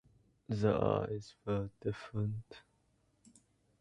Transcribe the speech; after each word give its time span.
The 0.49 0.73
eyes 0.75 1.35
were 1.45 1.69
different. 1.79 2.61